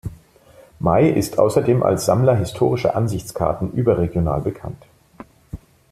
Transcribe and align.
May 0.79 1.11
ist 1.11 1.37
außerdem 1.37 1.83
als 1.83 2.05
Sammler 2.07 2.33
historischer 2.35 2.95
Ansichtskarten 2.95 3.71
überregional 3.71 4.41
bekannt. 4.41 4.83